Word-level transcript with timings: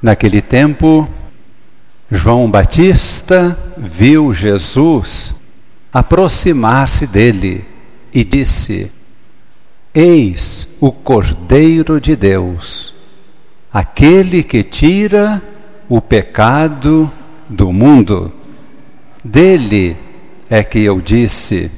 Naquele 0.00 0.40
tempo, 0.40 1.08
João 2.10 2.48
Batista 2.50 3.58
viu 3.76 4.32
Jesus 4.32 5.34
aproximar-se 5.92 7.06
dele 7.06 7.64
e 8.14 8.24
disse: 8.24 8.92
Eis 9.92 10.68
o 10.80 10.92
Cordeiro 10.92 12.00
de 12.00 12.14
Deus, 12.14 12.94
aquele 13.72 14.44
que 14.44 14.62
tira 14.62 15.42
o 15.88 16.00
pecado 16.00 17.10
do 17.48 17.72
mundo. 17.72 18.32
Dele 19.24 19.96
é 20.48 20.62
que 20.62 20.78
eu 20.78 21.00
disse: 21.00 21.72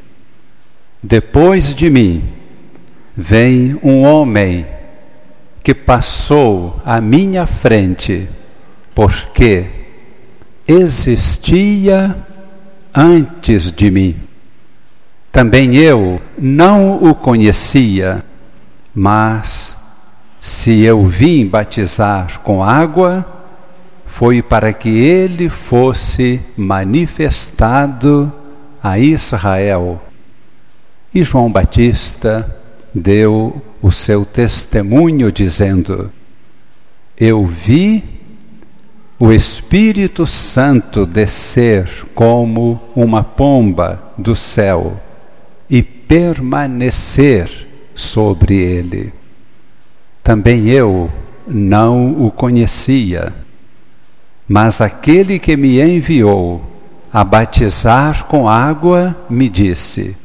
Depois 1.02 1.74
de 1.74 1.88
mim 1.88 2.22
vem 3.16 3.78
um 3.82 4.02
homem 4.02 4.66
que 5.62 5.74
passou 5.74 6.80
à 6.84 7.00
minha 7.00 7.46
frente, 7.46 8.28
porque 8.94 9.66
existia 10.66 12.16
antes 12.94 13.70
de 13.70 13.90
mim. 13.90 14.16
Também 15.30 15.76
eu 15.76 16.20
não 16.38 16.96
o 16.96 17.14
conhecia, 17.14 18.24
mas 18.94 19.76
se 20.40 20.82
eu 20.82 21.06
vim 21.06 21.46
batizar 21.46 22.40
com 22.40 22.64
água, 22.64 23.24
foi 24.06 24.42
para 24.42 24.72
que 24.72 24.88
ele 24.88 25.48
fosse 25.48 26.40
manifestado 26.56 28.32
a 28.82 28.98
Israel. 28.98 30.02
E 31.14 31.22
João 31.22 31.50
Batista 31.50 32.59
deu 32.94 33.60
o 33.80 33.90
seu 33.90 34.24
testemunho, 34.24 35.30
dizendo: 35.30 36.10
Eu 37.18 37.46
vi 37.46 38.04
o 39.18 39.32
Espírito 39.32 40.26
Santo 40.26 41.04
descer 41.04 41.86
como 42.14 42.80
uma 42.96 43.22
pomba 43.22 44.02
do 44.16 44.34
céu 44.34 44.98
e 45.68 45.82
permanecer 45.82 47.68
sobre 47.94 48.56
ele. 48.56 49.12
Também 50.22 50.68
eu 50.68 51.10
não 51.46 52.26
o 52.26 52.30
conhecia, 52.30 53.32
mas 54.48 54.80
aquele 54.80 55.38
que 55.38 55.56
me 55.56 55.80
enviou 55.80 56.64
a 57.12 57.22
batizar 57.22 58.24
com 58.24 58.48
água 58.48 59.16
me 59.28 59.48
disse: 59.48 60.16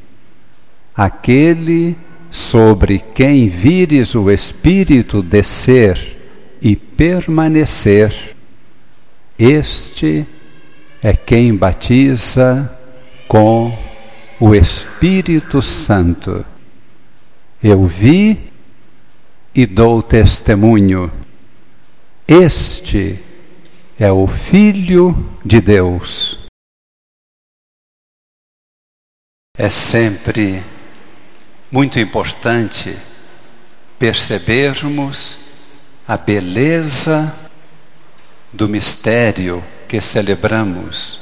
Aquele 0.96 1.98
sobre 2.36 3.00
quem 3.00 3.48
vires 3.48 4.14
o 4.14 4.30
Espírito 4.30 5.24
descer 5.24 6.18
e 6.62 6.76
permanecer, 6.76 8.36
este 9.40 10.28
é 11.02 11.14
quem 11.16 11.56
batiza 11.56 12.78
com 13.26 13.78
o 14.38 14.54
Espírito 14.54 15.62
Santo. 15.62 16.46
Eu 17.64 17.86
vi 17.86 18.52
e 19.56 19.66
dou 19.66 20.04
testemunho. 20.04 21.10
Este 22.28 23.18
é 23.98 24.12
o 24.12 24.28
Filho 24.28 25.38
de 25.44 25.62
Deus. 25.62 26.46
É 29.58 29.70
sempre 29.70 30.62
muito 31.72 32.00
importante 32.00 32.96
percebermos 33.98 35.38
a 36.08 36.16
beleza 36.16 37.36
do 38.54 38.70
mistério 38.70 39.64
que 39.88 40.00
celebramos. 40.00 41.20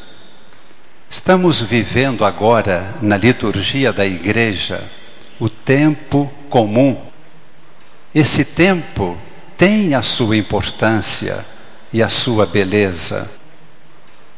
Estamos 1.09 1.61
vivendo 1.61 2.25
agora, 2.25 2.93
na 3.01 3.15
liturgia 3.15 3.93
da 3.93 4.05
igreja, 4.05 4.83
o 5.39 5.49
tempo 5.49 6.29
comum. 6.49 7.01
Esse 8.13 8.43
tempo 8.43 9.17
tem 9.57 9.95
a 9.95 10.01
sua 10.01 10.35
importância 10.35 11.45
e 11.91 12.03
a 12.03 12.09
sua 12.09 12.45
beleza. 12.45 13.31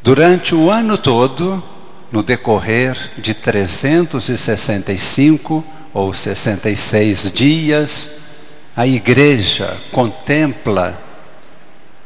Durante 0.03 0.53
o 0.53 0.69
ano 0.69 0.96
todo, 0.97 1.63
no 2.12 2.22
decorrer 2.22 3.12
de 3.18 3.34
365 3.34 5.66
ou 5.95 6.13
66 6.13 7.31
dias, 7.31 8.17
a 8.75 8.85
igreja 8.85 9.78
contempla 9.94 11.01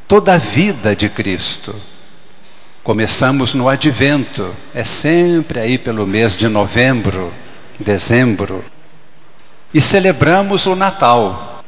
toda 0.08 0.36
a 0.36 0.38
vida 0.38 0.96
de 0.96 1.10
Cristo. 1.10 1.76
Começamos 2.84 3.56
no 3.56 3.68
advento, 3.68 4.56
é 4.76 4.84
sempre 4.84 5.60
aí 5.60 5.80
pelo 5.80 6.06
mês 6.06 6.36
de 6.36 6.48
novembro, 6.48 7.34
dezembro, 7.80 8.64
e 9.74 9.82
celebramos 9.82 10.68
o 10.68 10.76
Natal, 10.76 11.64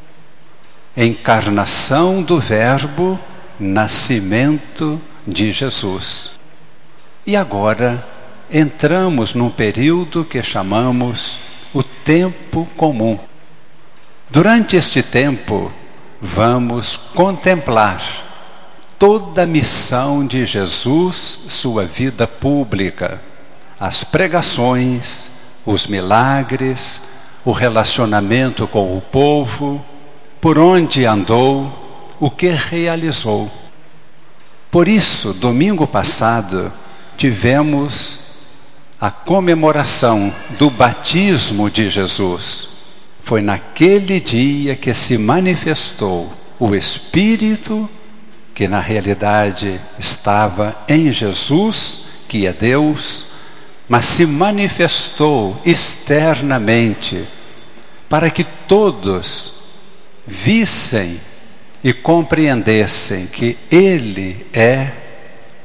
encarnação 0.96 2.22
do 2.22 2.40
Verbo, 2.40 3.20
nascimento 3.60 5.02
de 5.26 5.52
Jesus. 5.52 6.40
E 7.26 7.36
agora 7.36 8.06
entramos 8.52 9.34
num 9.34 9.50
período 9.50 10.24
que 10.24 10.44
chamamos 10.44 11.51
o 11.74 11.84
tempo 11.84 12.68
comum. 12.78 13.20
Durante 14.30 14.76
este 14.76 15.04
tempo, 15.04 15.72
vamos 16.22 16.96
contemplar 16.96 18.02
toda 18.98 19.44
a 19.44 19.48
missão 19.48 20.26
de 20.26 20.46
Jesus, 20.46 21.40
sua 21.50 21.86
vida 21.86 22.28
pública, 22.28 23.22
as 23.80 24.04
pregações, 24.04 25.32
os 25.66 25.88
milagres, 25.88 27.02
o 27.44 27.52
relacionamento 27.52 28.68
com 28.68 28.96
o 28.96 29.02
povo, 29.02 29.84
por 30.40 30.60
onde 30.60 31.06
andou, 31.06 32.08
o 32.20 32.30
que 32.30 32.50
realizou. 32.52 33.52
Por 34.70 34.88
isso, 34.88 35.34
domingo 35.34 35.88
passado, 35.88 36.72
tivemos 37.18 38.20
a 39.02 39.10
comemoração 39.10 40.32
do 40.60 40.70
batismo 40.70 41.72
de 41.72 41.90
Jesus. 41.90 42.68
Foi 43.24 43.42
naquele 43.42 44.20
dia 44.20 44.76
que 44.76 44.94
se 44.94 45.18
manifestou 45.18 46.32
o 46.60 46.76
Espírito, 46.76 47.90
que 48.54 48.68
na 48.68 48.80
realidade 48.80 49.82
estava 49.98 50.78
em 50.88 51.12
Jesus, 51.12 52.02
que 52.28 52.46
é 52.46 52.54
Deus, 52.54 53.26
mas 53.90 54.06
se 54.06 54.28
manifestou 54.28 55.60
externamente, 55.66 57.26
para 58.08 58.30
que 58.30 58.44
todos 58.44 59.52
vissem 60.28 61.20
e 61.84 61.92
compreendessem 61.92 63.26
que 63.26 63.58
Ele 63.72 64.46
é 64.54 64.92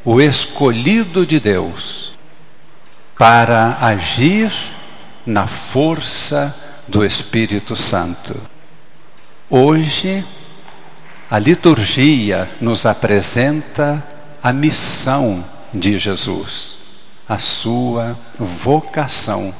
o 0.02 0.22
escolhido 0.22 1.26
de 1.26 1.38
Deus 1.38 2.15
para 3.18 3.78
agir 3.80 4.52
na 5.24 5.46
força 5.46 6.54
do 6.86 7.04
Espírito 7.04 7.74
Santo. 7.74 8.38
Hoje, 9.48 10.24
a 11.30 11.38
liturgia 11.38 12.48
nos 12.60 12.84
apresenta 12.84 14.04
a 14.42 14.52
missão 14.52 15.44
de 15.72 15.98
Jesus, 15.98 16.76
a 17.28 17.38
sua 17.38 18.16
vocação. 18.38 19.52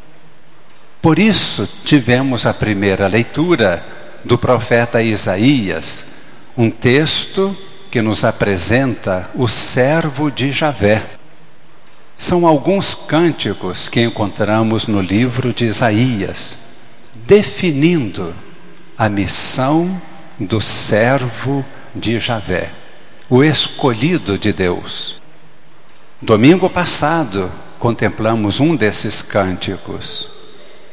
Por 1.00 1.18
isso, 1.18 1.68
tivemos 1.84 2.46
a 2.46 2.54
primeira 2.54 3.06
leitura 3.06 3.84
do 4.24 4.36
profeta 4.36 5.02
Isaías, 5.02 6.04
um 6.56 6.70
texto 6.70 7.56
que 7.90 8.02
nos 8.02 8.24
apresenta 8.24 9.28
o 9.34 9.48
servo 9.48 10.30
de 10.30 10.52
Javé 10.52 11.15
são 12.18 12.46
alguns 12.46 12.94
cânticos 12.94 13.88
que 13.88 14.00
encontramos 14.00 14.86
no 14.86 15.00
livro 15.00 15.52
de 15.52 15.66
Isaías, 15.66 16.56
definindo 17.14 18.34
a 18.96 19.08
missão 19.08 20.00
do 20.38 20.60
servo 20.60 21.64
de 21.94 22.18
Javé, 22.18 22.70
o 23.28 23.44
escolhido 23.44 24.38
de 24.38 24.52
Deus. 24.52 25.20
Domingo 26.20 26.70
passado, 26.70 27.50
contemplamos 27.78 28.60
um 28.60 28.74
desses 28.74 29.20
cânticos. 29.20 30.28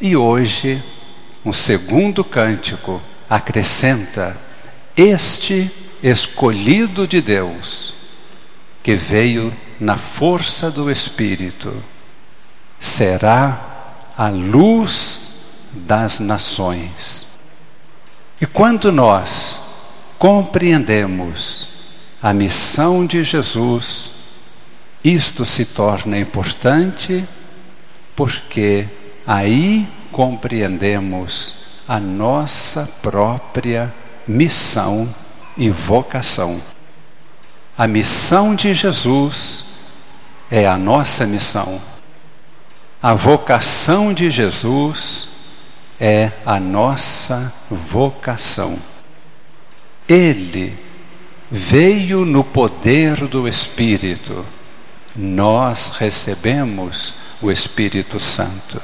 E 0.02 0.18
hoje, 0.18 0.84
um 1.46 1.54
segundo 1.54 2.24
cântico 2.24 3.02
acrescenta 3.30 4.36
este 4.96 5.72
escolhido 6.02 7.08
de 7.08 7.22
Deus, 7.22 7.94
que 8.81 8.96
veio 8.96 9.54
na 9.80 9.98
força 9.98 10.70
do 10.70 10.92
Espírito, 10.92 11.74
será 12.80 13.74
a 14.18 14.30
luz 14.30 15.30
das 15.72 16.20
nações. 16.20 17.28
E 18.40 18.46
quando 18.46 18.92
nós 18.92 19.60
compreendemos 20.20 21.68
a 22.22 22.34
missão 22.34 23.06
de 23.06 23.24
Jesus, 23.24 24.12
isto 25.04 25.46
se 25.46 25.66
torna 25.66 26.18
importante 26.18 27.28
porque 28.16 28.88
aí 29.26 29.88
compreendemos 30.12 31.56
a 31.88 32.00
nossa 32.00 32.90
própria 33.02 33.94
missão 34.28 35.14
e 35.58 35.69
vocação. 35.69 36.62
A 37.78 37.88
missão 37.88 38.54
de 38.54 38.74
Jesus 38.75 39.66
é 40.52 40.68
a 40.68 40.78
nossa 40.78 41.25
missão. 41.25 41.81
A 43.02 43.16
vocação 43.16 44.14
de 44.14 44.30
Jesus 44.30 45.28
é 46.00 46.31
a 46.46 46.60
nossa 46.60 47.52
vocação. 47.70 48.78
Ele 50.08 50.78
veio 51.50 52.25
no 52.25 52.44
poder 52.44 53.28
do 53.28 53.48
Espírito. 53.48 54.46
Nós 55.16 55.90
recebemos 55.98 57.14
o 57.42 57.52
Espírito 57.52 58.19
Santo. 58.19 58.80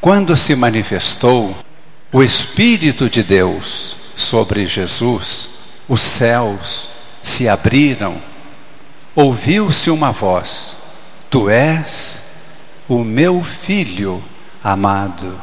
Quando 0.00 0.36
se 0.36 0.56
manifestou 0.56 1.56
o 2.12 2.22
Espírito 2.22 3.08
de 3.08 3.22
Deus 3.22 3.96
sobre 4.16 4.66
Jesus, 4.66 5.48
os 5.88 6.00
céus 6.00 6.88
se 7.26 7.48
abriram, 7.48 8.16
ouviu-se 9.14 9.90
uma 9.90 10.12
voz: 10.12 10.76
Tu 11.28 11.50
és 11.50 12.24
o 12.88 13.02
meu 13.02 13.42
filho 13.42 14.22
amado, 14.62 15.38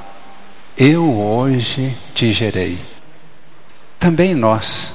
eu 0.78 1.20
hoje 1.20 1.96
te 2.16 2.32
gerei. 2.32 2.80
Também 4.00 4.34
nós. 4.34 4.92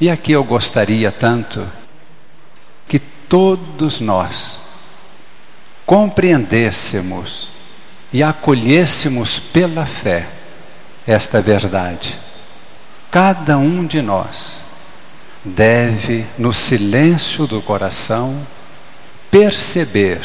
E 0.00 0.08
aqui 0.08 0.32
eu 0.32 0.42
gostaria 0.42 1.12
tanto 1.12 1.66
que 2.86 2.98
todos 2.98 4.00
nós 4.00 4.58
compreendêssemos 5.84 7.48
e 8.12 8.22
acolhêssemos 8.22 9.38
pela 9.38 9.84
fé 9.84 10.28
esta 11.06 11.42
verdade. 11.42 12.18
Cada 13.10 13.58
um 13.58 13.84
de 13.84 14.00
nós 14.00 14.67
deve, 15.44 16.26
no 16.36 16.52
silêncio 16.52 17.46
do 17.46 17.62
coração, 17.62 18.38
perceber 19.30 20.20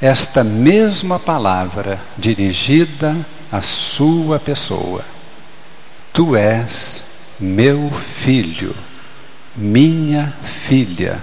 esta 0.00 0.42
mesma 0.42 1.18
palavra 1.18 2.00
dirigida 2.18 3.16
à 3.50 3.62
sua 3.62 4.38
pessoa. 4.38 5.04
Tu 6.12 6.36
és 6.36 7.04
meu 7.38 7.90
filho, 7.90 8.74
minha 9.54 10.32
filha. 10.66 11.22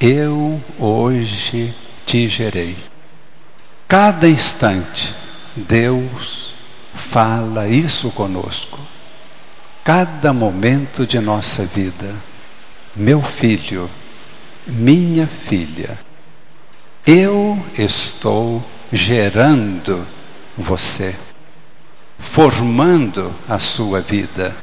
Eu 0.00 0.60
hoje 0.78 1.74
te 2.06 2.26
gerei. 2.28 2.76
Cada 3.86 4.28
instante, 4.28 5.14
Deus 5.54 6.54
fala 6.94 7.68
isso 7.68 8.10
conosco. 8.10 8.78
Cada 9.84 10.32
momento 10.32 11.06
de 11.06 11.18
nossa 11.18 11.64
vida. 11.64 12.14
Meu 12.94 13.22
filho, 13.22 13.88
minha 14.66 15.26
filha, 15.26 15.98
eu 17.06 17.58
estou 17.78 18.64
gerando 18.92 20.06
você, 20.56 21.16
formando 22.18 23.34
a 23.48 23.58
sua 23.58 24.00
vida. 24.00 24.54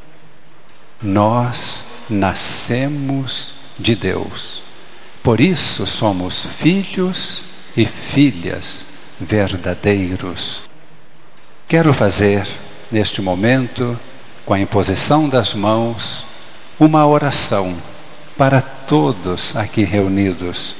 Nós 1.01 1.85
nascemos 2.09 3.53
de 3.79 3.95
Deus. 3.95 4.61
Por 5.23 5.39
isso 5.39 5.85
somos 5.85 6.45
filhos 6.57 7.41
e 7.75 7.85
filhas 7.85 8.85
verdadeiros. 9.19 10.61
Quero 11.67 11.93
fazer, 11.93 12.47
neste 12.91 13.21
momento, 13.21 13.99
com 14.47 14.53
a 14.53 14.59
imposição 14.61 15.27
das 15.27 15.53
mãos, 15.53 16.23
uma 16.79 17.05
oração 17.05 17.75
para 18.37 18.61
todos 18.61 19.53
aqui 19.57 19.83
reunidos. 19.83 20.73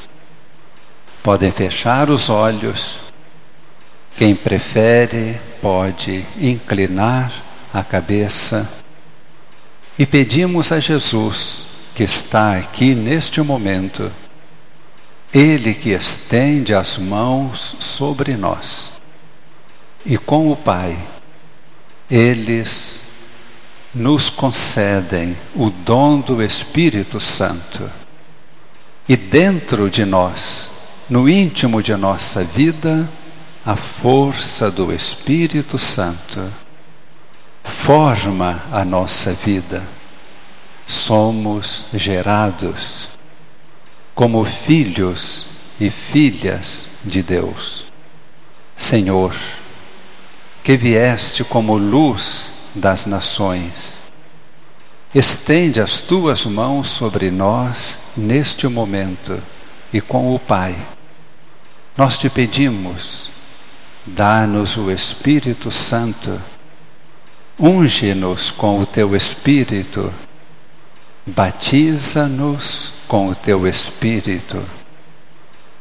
Podem 1.21 1.51
fechar 1.51 2.09
os 2.09 2.29
olhos. 2.29 2.97
Quem 4.17 4.33
prefere 4.33 5.37
pode 5.61 6.25
inclinar 6.39 7.29
a 7.73 7.83
cabeça. 7.83 8.71
E 9.99 10.05
pedimos 10.05 10.71
a 10.71 10.79
Jesus, 10.79 11.63
que 11.93 12.03
está 12.03 12.55
aqui 12.55 12.95
neste 12.95 13.41
momento, 13.41 14.09
ele 15.33 15.73
que 15.73 15.89
estende 15.89 16.73
as 16.73 16.97
mãos 16.97 17.75
sobre 17.81 18.37
nós. 18.37 18.93
E 20.05 20.17
com 20.17 20.49
o 20.49 20.55
Pai, 20.55 20.97
eles 22.09 23.06
nos 23.97 24.29
concedem 24.29 25.35
o 25.55 25.69
dom 25.69 26.19
do 26.19 26.41
Espírito 26.43 27.19
Santo. 27.19 27.89
E 29.09 29.17
dentro 29.17 29.89
de 29.89 30.05
nós, 30.05 30.69
no 31.09 31.27
íntimo 31.27 31.81
de 31.81 31.95
nossa 31.95 32.43
vida, 32.43 33.09
a 33.65 33.75
força 33.75 34.69
do 34.69 34.93
Espírito 34.93 35.77
Santo 35.77 36.47
forma 37.63 38.63
a 38.71 38.85
nossa 38.85 39.33
vida. 39.33 39.83
Somos 40.85 41.85
gerados 41.93 43.09
como 44.13 44.45
filhos 44.45 45.45
e 45.79 45.89
filhas 45.89 46.87
de 47.03 47.23
Deus. 47.23 47.85
Senhor, 48.77 49.35
que 50.63 50.77
vieste 50.77 51.43
como 51.43 51.77
luz 51.77 52.51
das 52.77 53.05
nações, 53.05 53.99
estende 55.13 55.81
as 55.81 55.97
tuas 55.97 56.45
mãos 56.45 56.89
sobre 56.89 57.31
nós 57.31 57.97
neste 58.15 58.67
momento 58.67 59.41
e 59.91 59.99
com 59.99 60.33
o 60.33 60.39
Pai. 60.39 60.75
Nós 61.95 62.17
te 62.17 62.29
pedimos, 62.29 63.29
dá-nos 64.05 64.77
o 64.77 64.91
Espírito 64.91 65.71
Santo, 65.71 66.39
unge-nos 67.59 68.51
com 68.51 68.79
o 68.79 68.85
teu 68.85 69.15
Espírito, 69.15 70.13
batiza-nos 71.25 72.93
com 73.07 73.29
o 73.29 73.35
teu 73.35 73.67
Espírito, 73.67 74.63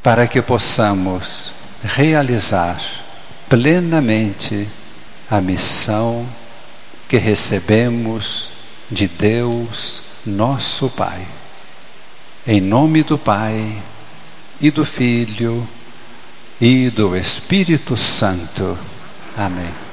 para 0.03 0.27
que 0.27 0.41
possamos 0.41 1.53
realizar 1.83 2.81
plenamente 3.49 4.67
a 5.31 5.41
missão 5.41 6.27
que 7.09 7.17
recebemos 7.17 8.49
de 8.91 9.07
Deus, 9.07 10.03
nosso 10.25 10.89
Pai. 10.91 11.27
Em 12.47 12.61
nome 12.61 13.03
do 13.03 13.19
Pai 13.19 13.83
e 14.61 14.71
do 14.71 14.85
Filho 14.85 15.67
e 16.61 16.91
do 16.91 17.17
Espírito 17.17 17.97
Santo. 17.97 18.79
Amém. 19.37 19.86